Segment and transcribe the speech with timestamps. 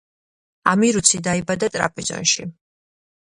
[0.71, 2.47] ამირუცი დაიბადა ტრაპიზონში.